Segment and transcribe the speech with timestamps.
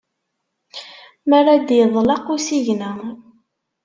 [1.27, 2.91] Mi ara d-iḍelq usigna.